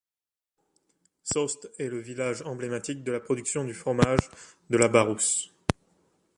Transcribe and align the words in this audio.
Sost 1.21 1.69
est 1.77 1.87
le 1.87 1.99
village 1.99 2.41
emblématique 2.41 3.03
de 3.03 3.11
la 3.11 3.19
production 3.19 3.63
du 3.63 3.75
fromage 3.75 4.31
de 4.71 4.77
la 4.77 4.87
Barousse. 4.87 5.53